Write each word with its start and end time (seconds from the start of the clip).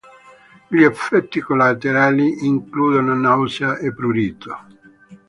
Gli 0.67 0.81
effetti 0.81 1.41
collaterali 1.41 2.47
includono 2.47 3.13
nausea 3.13 3.77
e 3.77 3.93
prurito. 3.93 4.57